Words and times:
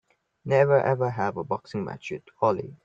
Never 0.43 0.79
ever 0.81 1.11
have 1.11 1.37
a 1.37 1.43
boxing 1.43 1.85
match 1.85 2.09
with 2.09 2.23
Ali! 2.41 2.75